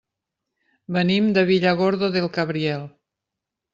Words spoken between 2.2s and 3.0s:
Cabriel.